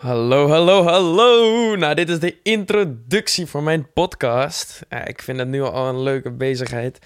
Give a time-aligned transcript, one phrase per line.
[0.00, 1.76] Hallo, hallo, hallo.
[1.76, 4.80] Nou, dit is de introductie voor mijn podcast.
[5.04, 6.98] Ik vind het nu al een leuke bezigheid.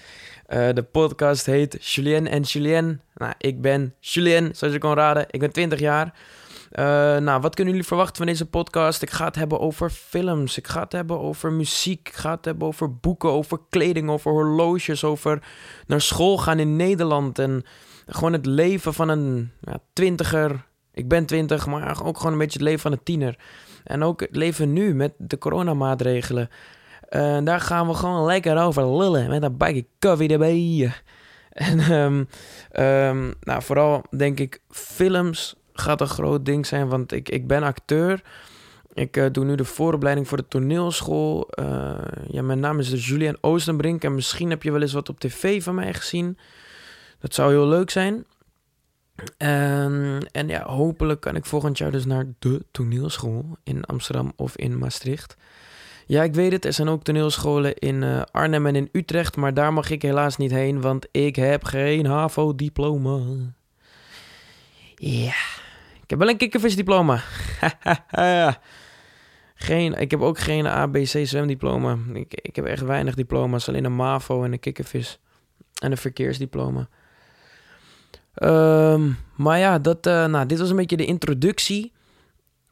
[0.49, 3.01] Uh, de podcast heet Julien en Julien.
[3.15, 5.25] Nou, ik ben Julien, zoals je kon raden.
[5.29, 6.13] Ik ben 20 jaar.
[6.71, 6.85] Uh,
[7.17, 9.01] nou, wat kunnen jullie verwachten van deze podcast?
[9.01, 10.57] Ik ga het hebben over films.
[10.57, 12.07] Ik ga het hebben over muziek.
[12.07, 15.43] Ik ga het hebben over boeken, over kleding, over horloges, over
[15.87, 17.39] naar school gaan in Nederland.
[17.39, 17.65] En
[18.05, 20.65] gewoon het leven van een ja, twintiger
[20.95, 23.37] ik ben twintig, maar ook gewoon een beetje het leven van een tiener.
[23.83, 26.49] En ook het leven nu met de coronamaatregelen.
[27.09, 30.93] Uh, daar gaan we gewoon lekker over lullen met een bakje koffie erbij.
[31.49, 32.27] En um,
[32.83, 37.63] um, nou, vooral denk ik, films gaat een groot ding zijn, want ik, ik ben
[37.63, 38.21] acteur.
[38.93, 41.47] Ik uh, doe nu de vooropleiding voor de toneelschool.
[41.59, 45.09] Uh, ja, mijn naam is dus Julian Oostenbrink en misschien heb je wel eens wat
[45.09, 46.37] op tv van mij gezien.
[47.19, 48.25] Dat zou heel leuk zijn.
[49.17, 54.57] Um, en ja, hopelijk kan ik volgend jaar dus naar de toneelschool in Amsterdam of
[54.57, 55.37] in Maastricht.
[56.05, 59.53] Ja, ik weet het, er zijn ook toneelscholen in uh, Arnhem en in Utrecht, maar
[59.53, 63.19] daar mag ik helaas niet heen, want ik heb geen HAVO-diploma.
[64.95, 65.35] Ja,
[66.01, 67.23] ik heb wel een kikkervisdiploma.
[69.55, 71.97] geen, ik heb ook geen ABC zwemdiploma.
[72.13, 75.19] Ik, ik heb echt weinig diploma's, alleen een MAVO en een kikkervis
[75.81, 76.89] en een verkeersdiploma.
[78.43, 81.93] Um, maar ja, dat, uh, nou, dit was een beetje de introductie.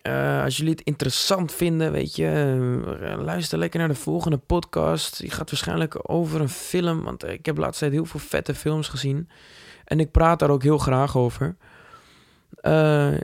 [0.08, 2.58] Uh, als jullie het interessant vinden, weet je,
[3.02, 5.20] uh, luister lekker naar de volgende podcast.
[5.20, 8.88] Die gaat waarschijnlijk over een film, want ik heb laatst tijd heel veel vette films
[8.88, 9.30] gezien.
[9.86, 11.56] En ik praat daar ook heel graag over.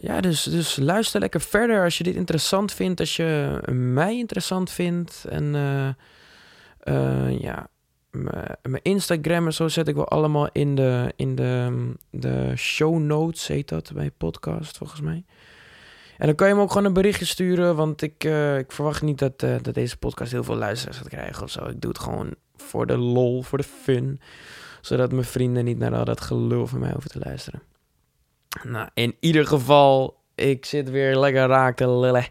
[0.01, 4.71] ja, dus, dus luister lekker verder als je dit interessant vindt, als je mij interessant
[4.71, 5.25] vindt.
[5.29, 5.53] En
[7.39, 7.67] ja,
[8.11, 13.47] mijn Instagram en zo zet ik wel allemaal in de, in de, de show notes,
[13.47, 15.23] heet dat bij podcast volgens mij.
[16.17, 19.01] En dan kan je me ook gewoon een berichtje sturen, want ik, uh, ik verwacht
[19.01, 21.65] niet dat, uh, dat deze podcast heel veel luisteraars gaat krijgen of zo.
[21.65, 24.21] Ik doe het gewoon voor de lol, voor de fun,
[24.81, 27.61] zodat mijn vrienden niet naar al dat gelul van mij hoeven te luisteren.
[28.63, 32.25] Nou, in ieder geval, ik zit weer lekker raak te lullen.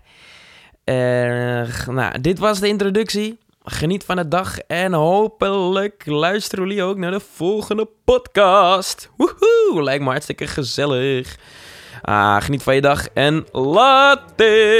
[0.85, 3.39] Uh, nou, dit was de introductie.
[3.71, 9.11] Geniet van de dag en hopelijk luisteren jullie ook naar de volgende podcast.
[9.17, 11.37] Woehoe, lijkt me hartstikke gezellig.
[12.03, 14.77] Ah, geniet van je dag en later!